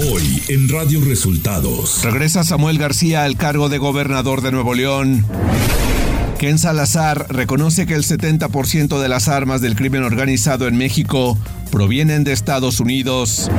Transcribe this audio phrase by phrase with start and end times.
[0.00, 2.04] Hoy en Radio Resultados.
[2.04, 5.26] Regresa Samuel García al cargo de gobernador de Nuevo León.
[6.38, 11.36] Ken Salazar reconoce que el 70% de las armas del crimen organizado en México
[11.72, 13.50] provienen de Estados Unidos.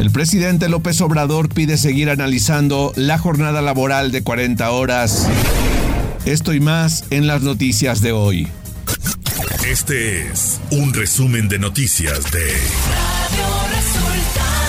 [0.00, 5.28] El presidente López Obrador pide seguir analizando la jornada laboral de 40 horas.
[6.24, 8.48] Esto y más en las noticias de hoy.
[9.64, 14.63] Este es un resumen de noticias de Radio Resultados.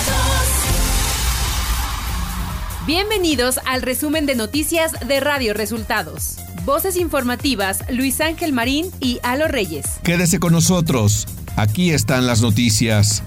[2.85, 6.35] Bienvenidos al resumen de noticias de Radio Resultados.
[6.65, 9.85] Voces informativas Luis Ángel Marín y Alo Reyes.
[10.03, 11.25] Quédese con nosotros.
[11.55, 13.23] Aquí están las noticias.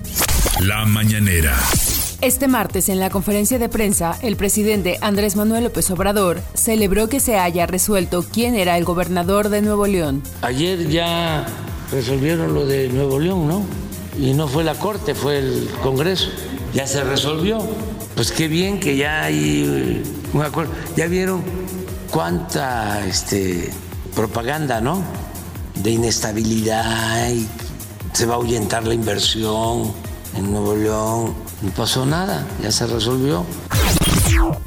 [0.61, 1.57] La mañanera.
[2.21, 7.19] Este martes, en la conferencia de prensa, el presidente Andrés Manuel López Obrador celebró que
[7.19, 10.23] se haya resuelto quién era el gobernador de Nuevo León.
[10.43, 11.45] Ayer ya
[11.91, 13.67] resolvieron lo de Nuevo León, ¿no?
[14.17, 16.29] Y no fue la Corte, fue el Congreso.
[16.73, 17.59] Ya se resolvió.
[18.19, 20.03] Pues qué bien que ya hay
[20.33, 20.73] un acuerdo.
[20.97, 21.41] Ya vieron
[22.11, 23.71] cuánta este,
[24.13, 25.05] propaganda, ¿no?
[25.77, 27.47] De inestabilidad y
[28.13, 29.93] se va a ahuyentar la inversión
[30.37, 33.47] en Nuevo León no pasó nada, ya se resolvió.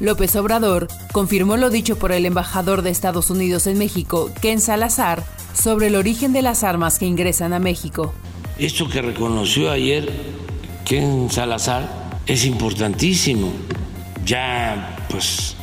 [0.00, 5.26] López Obrador confirmó lo dicho por el embajador de Estados Unidos en México, Ken Salazar,
[5.52, 8.14] sobre el origen de las armas que ingresan a México.
[8.56, 10.10] Esto que reconoció ayer
[10.86, 13.52] Ken Salazar es importantísimo.
[14.24, 15.56] Ya, pues,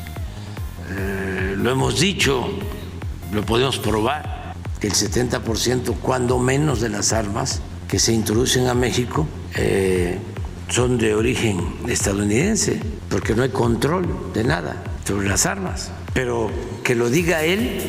[0.91, 2.47] eh, lo hemos dicho,
[3.31, 8.73] lo podemos probar, que el 70%, cuando menos, de las armas que se introducen a
[8.73, 10.17] México eh,
[10.69, 15.91] son de origen estadounidense, porque no hay control de nada sobre las armas.
[16.13, 16.49] Pero
[16.83, 17.81] que lo diga él,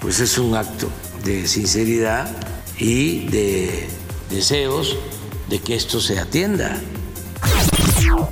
[0.00, 0.88] pues es un acto
[1.24, 2.30] de sinceridad
[2.78, 3.88] y de
[4.30, 4.96] deseos
[5.48, 6.78] de que esto se atienda.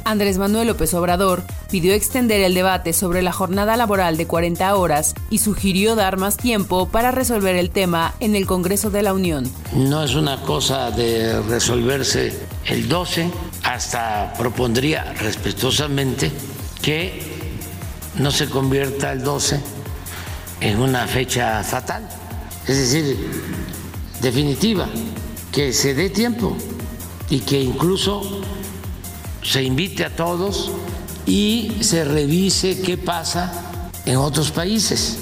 [0.05, 5.15] Andrés Manuel López Obrador pidió extender el debate sobre la jornada laboral de 40 horas
[5.31, 9.51] y sugirió dar más tiempo para resolver el tema en el Congreso de la Unión.
[9.75, 12.33] No es una cosa de resolverse
[12.67, 13.31] el 12,
[13.65, 16.33] hasta propondría respetuosamente
[16.81, 17.21] que
[18.17, 19.61] no se convierta el 12
[20.61, 22.09] en una fecha fatal,
[22.67, 23.17] es decir,
[24.21, 24.89] definitiva,
[25.53, 26.57] que se dé tiempo
[27.31, 28.43] y que incluso
[29.49, 30.71] se invite a todos
[31.27, 35.21] y se revise qué pasa en otros países.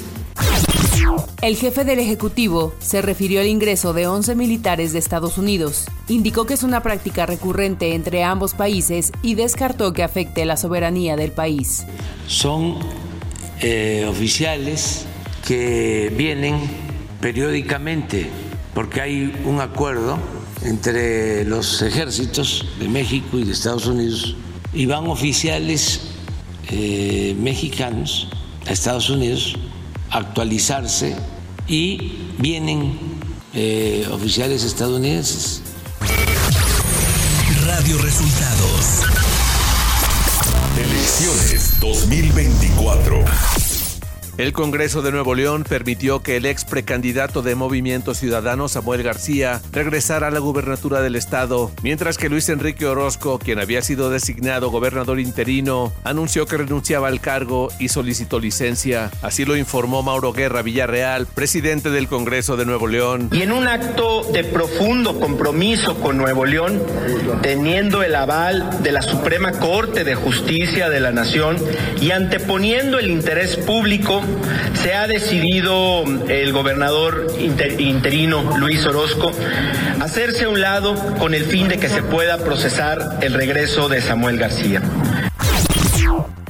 [1.41, 5.85] El jefe del Ejecutivo se refirió al ingreso de 11 militares de Estados Unidos.
[6.09, 11.15] Indicó que es una práctica recurrente entre ambos países y descartó que afecte la soberanía
[11.15, 11.85] del país.
[12.27, 12.79] Son
[13.61, 15.05] eh, oficiales
[15.45, 16.59] que vienen
[17.21, 18.29] periódicamente
[18.73, 20.17] porque hay un acuerdo
[20.63, 24.35] entre los ejércitos de México y de Estados Unidos
[24.73, 26.01] y van oficiales
[26.69, 28.27] eh, mexicanos
[28.67, 29.55] a Estados Unidos
[30.09, 31.15] a actualizarse
[31.67, 32.97] y vienen
[33.53, 35.61] eh, oficiales estadounidenses.
[37.65, 39.03] Radio Resultados.
[40.77, 43.76] Elecciones 2024.
[44.37, 49.61] El Congreso de Nuevo León permitió que el ex precandidato de Movimiento Ciudadano, Samuel García,
[49.71, 54.69] regresara a la gubernatura del estado, mientras que Luis Enrique Orozco, quien había sido designado
[54.69, 59.09] gobernador interino, anunció que renunciaba al cargo y solicitó licencia.
[59.23, 63.29] Así lo informó Mauro Guerra Villarreal, presidente del Congreso de Nuevo León.
[63.31, 66.83] Y en un acto de profundo compromiso con Nuevo León,
[67.41, 71.57] teniendo el aval de la Suprema Corte de Justicia de la Nación
[71.99, 74.21] y anteponiendo el interés público,
[74.73, 79.31] se ha decidido el gobernador interino Luis Orozco
[79.99, 84.01] hacerse a un lado con el fin de que se pueda procesar el regreso de
[84.01, 84.81] Samuel García.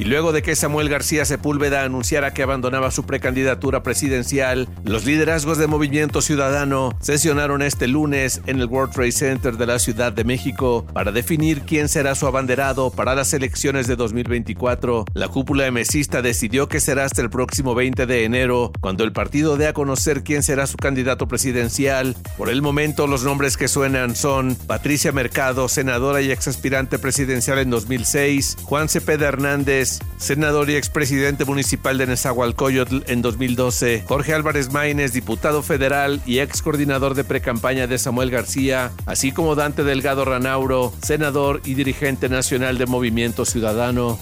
[0.08, 5.68] Luego de que Samuel García Sepúlveda anunciara que abandonaba su precandidatura presidencial, los liderazgos de
[5.68, 10.86] Movimiento Ciudadano sesionaron este lunes en el World Trade Center de la Ciudad de México
[10.94, 15.04] para definir quién será su abanderado para las elecciones de 2024.
[15.14, 19.58] La cúpula mesista decidió que será hasta el próximo 20 de enero, cuando el partido
[19.58, 22.16] dé a conocer quién será su candidato presidencial.
[22.38, 27.72] Por el momento, los nombres que suenan son Patricia Mercado, senadora y exaspirante presidencial en
[27.72, 35.14] 2006, Juan Cepeda Hernández, senador y expresidente municipal de Nezahualcóyotl en 2012, Jorge Álvarez Maínez,
[35.14, 40.94] diputado federal y ex coordinador de precampaña de Samuel García, así como Dante Delgado Ranauro,
[41.02, 44.20] senador y dirigente nacional de Movimiento Ciudadano.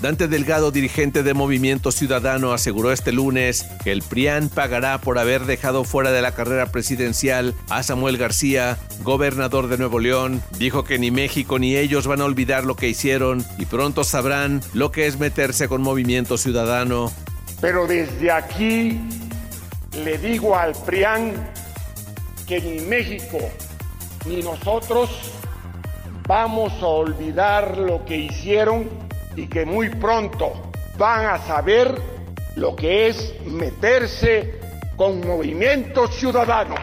[0.00, 5.44] Dante Delgado, dirigente de Movimiento Ciudadano, aseguró este lunes que el PRIAN pagará por haber
[5.44, 10.40] dejado fuera de la carrera presidencial a Samuel García, gobernador de Nuevo León.
[10.56, 14.60] Dijo que ni México ni ellos van a olvidar lo que hicieron y pronto sabrán
[14.72, 17.10] lo que es meterse con Movimiento Ciudadano.
[17.60, 19.00] Pero desde aquí
[20.04, 21.32] le digo al PRIAN
[22.46, 23.38] que ni México
[24.26, 25.10] ni nosotros
[26.28, 29.07] vamos a olvidar lo que hicieron
[29.38, 31.94] y que muy pronto van a saber
[32.56, 34.58] lo que es meterse
[34.96, 36.74] con movimiento ciudadano.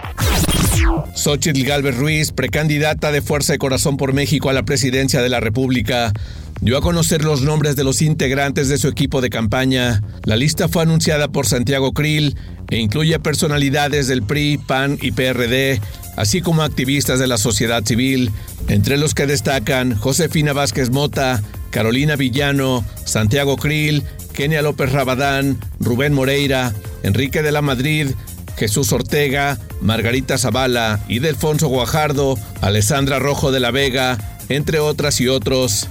[1.16, 5.42] Xochitl Galvez Ruiz, precandidata de Fuerza de Corazón por México a la presidencia de la
[5.42, 6.14] República,
[6.62, 10.02] dio a conocer los nombres de los integrantes de su equipo de campaña.
[10.24, 12.38] La lista fue anunciada por Santiago Krill
[12.70, 15.82] e incluye personalidades del PRI, PAN y PRD,
[16.16, 18.32] así como activistas de la sociedad civil,
[18.70, 21.42] entre los que destacan Josefina Vázquez Mota,
[21.76, 24.02] Carolina Villano, Santiago Krill,
[24.32, 26.74] Kenia López Rabadán, Rubén Moreira,
[27.04, 28.12] Enrique de la Madrid,
[28.56, 34.18] Jesús Ortega, Margarita Zavala y Delfonso Guajardo, Alessandra Rojo de la Vega,
[34.48, 35.90] entre otras y otros.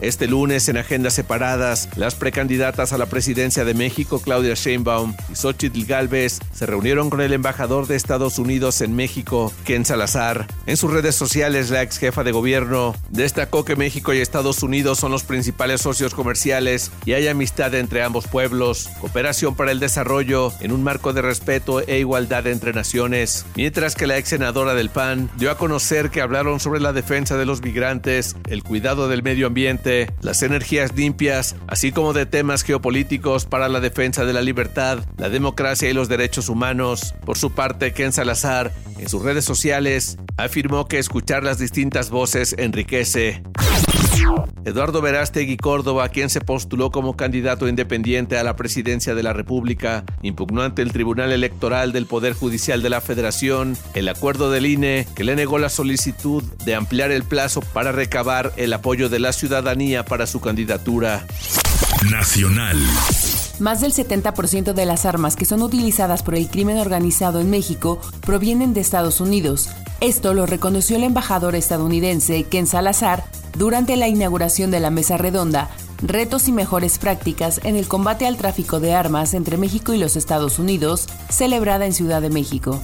[0.00, 5.34] Este lunes, en agendas separadas, las precandidatas a la presidencia de México, Claudia Sheinbaum y
[5.34, 10.46] Xochitl Galvez, se reunieron con el embajador de Estados Unidos en México, Ken Salazar.
[10.66, 14.98] En sus redes sociales, la ex jefa de gobierno destacó que México y Estados Unidos
[14.98, 20.52] son los principales socios comerciales y hay amistad entre ambos pueblos, cooperación para el desarrollo
[20.60, 23.46] en un marco de respeto e igualdad entre naciones.
[23.56, 27.36] Mientras que la ex senadora del PAN dio a conocer que hablaron sobre la defensa
[27.36, 29.77] de los migrantes, el cuidado del medio ambiente,
[30.20, 35.28] las energías limpias, así como de temas geopolíticos para la defensa de la libertad, la
[35.28, 37.14] democracia y los derechos humanos.
[37.24, 42.54] Por su parte, Ken Salazar, en sus redes sociales, afirmó que escuchar las distintas voces
[42.58, 43.42] enriquece.
[44.64, 50.04] Eduardo Verástegui Córdoba, quien se postuló como candidato independiente a la presidencia de la República,
[50.22, 55.06] impugnó ante el Tribunal Electoral del Poder Judicial de la Federación el acuerdo del INE
[55.14, 59.32] que le negó la solicitud de ampliar el plazo para recabar el apoyo de la
[59.32, 61.26] ciudadanía para su candidatura.
[62.10, 62.76] Nacional.
[63.58, 68.00] Más del 70% de las armas que son utilizadas por el crimen organizado en México
[68.20, 69.68] provienen de Estados Unidos.
[70.00, 73.24] Esto lo reconoció el embajador estadounidense Ken Salazar
[73.56, 75.70] durante la inauguración de la mesa redonda
[76.00, 80.14] Retos y mejores prácticas en el combate al tráfico de armas entre México y los
[80.14, 82.80] Estados Unidos, celebrada en Ciudad de México.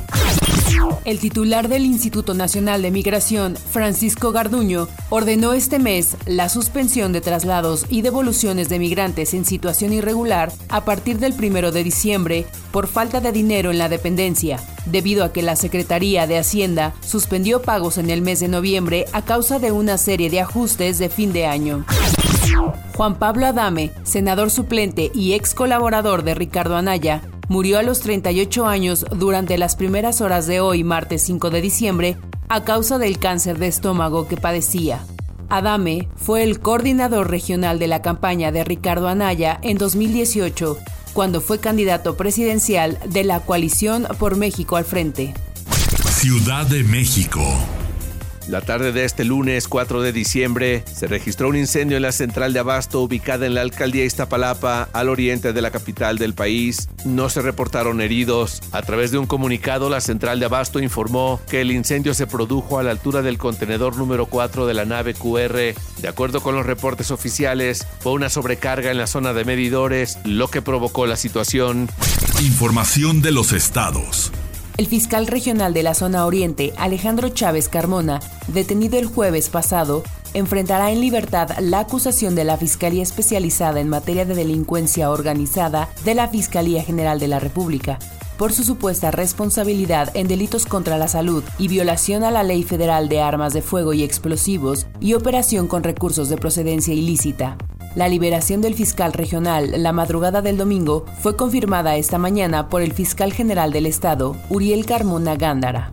[1.04, 7.20] El titular del Instituto Nacional de Migración, Francisco Garduño, ordenó este mes la suspensión de
[7.20, 12.86] traslados y devoluciones de migrantes en situación irregular a partir del 1 de diciembre por
[12.86, 17.98] falta de dinero en la dependencia, debido a que la Secretaría de Hacienda suspendió pagos
[17.98, 21.46] en el mes de noviembre a causa de una serie de ajustes de fin de
[21.46, 21.84] año.
[22.96, 28.66] Juan Pablo Adame, senador suplente y ex colaborador de Ricardo Anaya, murió a los 38
[28.66, 32.16] años durante las primeras horas de hoy, martes 5 de diciembre,
[32.48, 35.04] a causa del cáncer de estómago que padecía.
[35.48, 40.78] Adame fue el coordinador regional de la campaña de Ricardo Anaya en 2018,
[41.12, 45.34] cuando fue candidato presidencial de la coalición por México al frente.
[46.08, 47.42] Ciudad de México.
[48.48, 52.52] La tarde de este lunes 4 de diciembre se registró un incendio en la central
[52.52, 56.88] de abasto ubicada en la alcaldía Iztapalapa, al oriente de la capital del país.
[57.06, 58.60] No se reportaron heridos.
[58.72, 62.78] A través de un comunicado, la central de abasto informó que el incendio se produjo
[62.78, 65.74] a la altura del contenedor número 4 de la nave QR.
[66.02, 70.48] De acuerdo con los reportes oficiales, fue una sobrecarga en la zona de medidores lo
[70.48, 71.88] que provocó la situación.
[72.40, 74.32] Información de los estados.
[74.76, 80.02] El fiscal regional de la zona oriente, Alejandro Chávez Carmona, detenido el jueves pasado,
[80.34, 86.16] enfrentará en libertad la acusación de la Fiscalía Especializada en Materia de Delincuencia Organizada de
[86.16, 88.00] la Fiscalía General de la República
[88.36, 93.08] por su supuesta responsabilidad en delitos contra la salud y violación a la Ley Federal
[93.08, 97.56] de Armas de Fuego y Explosivos y operación con recursos de procedencia ilícita.
[97.94, 102.92] La liberación del fiscal regional la madrugada del domingo fue confirmada esta mañana por el
[102.92, 105.92] fiscal general del estado, Uriel Carmona Gándara.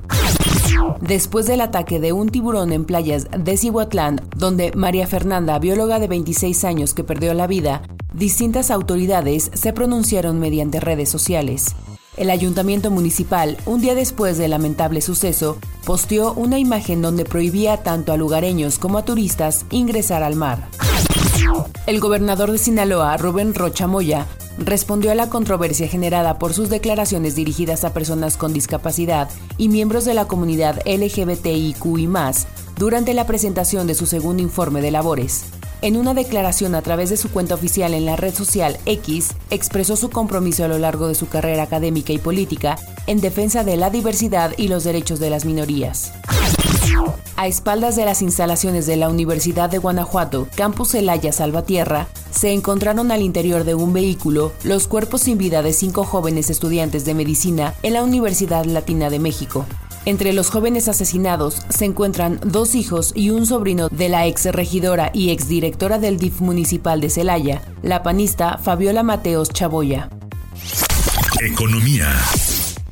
[0.99, 6.07] Después del ataque de un tiburón en playas de Cihuatlán, donde María Fernanda, bióloga de
[6.07, 11.75] 26 años que perdió la vida, distintas autoridades se pronunciaron mediante redes sociales.
[12.17, 18.11] El ayuntamiento municipal, un día después del lamentable suceso, posteó una imagen donde prohibía tanto
[18.11, 20.67] a lugareños como a turistas ingresar al mar.
[21.87, 27.35] El gobernador de Sinaloa, Rubén Rocha Moya, respondió a la controversia generada por sus declaraciones
[27.35, 33.25] dirigidas a personas con discapacidad y miembros de la comunidad LGBTIQ y más durante la
[33.25, 35.45] presentación de su segundo informe de labores.
[35.81, 39.95] En una declaración a través de su cuenta oficial en la red social X, expresó
[39.95, 43.89] su compromiso a lo largo de su carrera académica y política en defensa de la
[43.89, 46.13] diversidad y los derechos de las minorías.
[47.35, 53.11] A espaldas de las instalaciones de la Universidad de Guanajuato, Campus Celaya Salvatierra, se encontraron
[53.11, 57.73] al interior de un vehículo los cuerpos sin vida de cinco jóvenes estudiantes de medicina
[57.83, 59.65] en la Universidad Latina de México.
[60.05, 65.11] Entre los jóvenes asesinados se encuentran dos hijos y un sobrino de la ex regidora
[65.13, 70.09] y exdirectora del DIF municipal de Celaya, la panista Fabiola Mateos Chaboya.
[71.39, 72.07] Economía.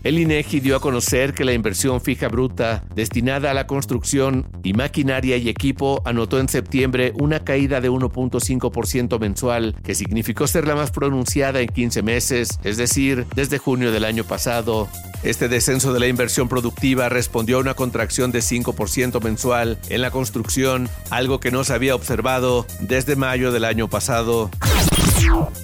[0.01, 4.71] El INEGI dio a conocer que la inversión fija bruta destinada a la construcción y
[4.71, 10.75] maquinaria y equipo anotó en septiembre una caída de 1.5% mensual, que significó ser la
[10.75, 14.87] más pronunciada en 15 meses, es decir, desde junio del año pasado.
[15.23, 20.11] Este descenso de la inversión productiva respondió a una contracción de 5% mensual en la
[20.11, 24.49] construcción, algo que no se había observado desde mayo del año pasado.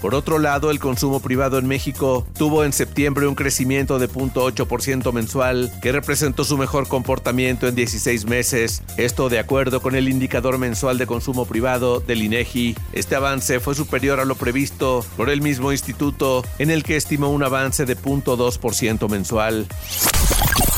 [0.01, 5.11] Por otro lado, el consumo privado en México tuvo en septiembre un crecimiento de 0.8%
[5.11, 8.83] mensual, que representó su mejor comportamiento en 16 meses.
[8.97, 12.75] Esto de acuerdo con el indicador mensual de consumo privado del INEGI.
[12.93, 17.29] Este avance fue superior a lo previsto por el mismo instituto, en el que estimó
[17.29, 19.67] un avance de 0.2% mensual.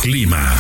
[0.02, 0.56] Clima.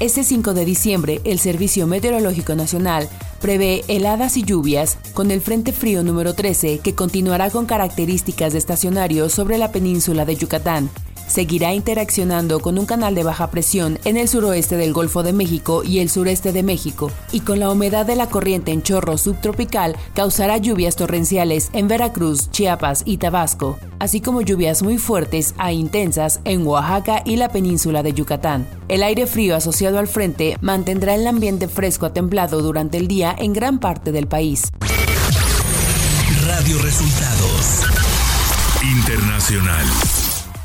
[0.00, 3.08] Este 5 de diciembre, el Servicio Meteorológico Nacional
[3.44, 8.58] prevé heladas y lluvias con el Frente Frío número 13 que continuará con características de
[8.58, 10.88] estacionario sobre la península de Yucatán
[11.26, 15.82] seguirá interaccionando con un canal de baja presión en el suroeste del Golfo de México
[15.84, 19.96] y el sureste de México, y con la humedad de la corriente en chorro subtropical
[20.14, 26.40] causará lluvias torrenciales en Veracruz, Chiapas y Tabasco, así como lluvias muy fuertes a intensas
[26.44, 28.66] en Oaxaca y la península de Yucatán.
[28.88, 33.34] El aire frío asociado al frente mantendrá el ambiente fresco a templado durante el día
[33.38, 34.70] en gran parte del país.
[36.46, 37.82] Radio Resultados
[38.82, 40.23] Internacional.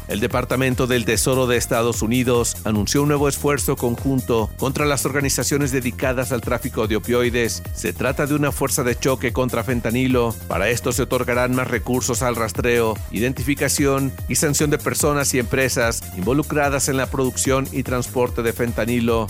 [0.09, 5.71] El Departamento del Tesoro de Estados Unidos anunció un nuevo esfuerzo conjunto contra las organizaciones
[5.71, 7.61] dedicadas al tráfico de opioides.
[7.75, 10.33] Se trata de una fuerza de choque contra fentanilo.
[10.47, 16.01] Para esto se otorgarán más recursos al rastreo, identificación y sanción de personas y empresas
[16.17, 19.27] involucradas en la producción y transporte de fentanilo.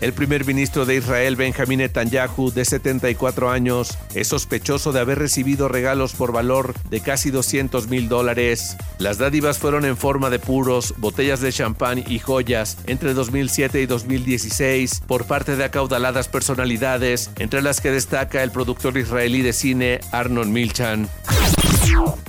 [0.00, 5.68] El primer ministro de Israel, Benjamin Netanyahu, de 74 años, es sospechoso de haber recibido
[5.68, 8.76] regalos por valor de casi 200 mil dólares.
[8.98, 13.86] Las dádivas fueron en forma de puros, botellas de champán y joyas entre 2007 y
[13.86, 20.00] 2016 por parte de acaudaladas personalidades, entre las que destaca el productor israelí de cine
[20.12, 21.08] Arnon Milchan.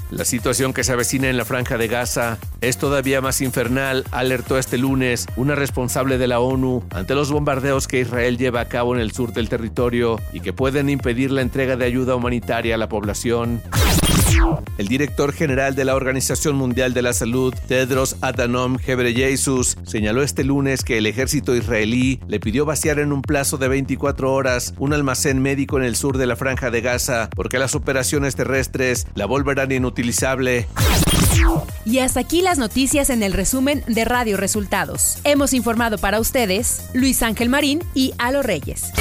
[0.09, 4.57] La situación que se avecina en la franja de Gaza es todavía más infernal, alertó
[4.57, 8.93] este lunes una responsable de la ONU ante los bombardeos que Israel lleva a cabo
[8.93, 12.77] en el sur del territorio y que pueden impedir la entrega de ayuda humanitaria a
[12.77, 13.61] la población.
[14.77, 20.43] El director general de la Organización Mundial de la Salud, Tedros Adhanom Ghebreyesus, señaló este
[20.43, 24.93] lunes que el ejército israelí le pidió vaciar en un plazo de 24 horas un
[24.93, 29.25] almacén médico en el sur de la franja de Gaza porque las operaciones terrestres la
[29.25, 30.67] volverán inutilizable.
[31.85, 35.19] Y hasta aquí las noticias en el resumen de Radio Resultados.
[35.23, 38.91] Hemos informado para ustedes Luis Ángel Marín y Alo Reyes.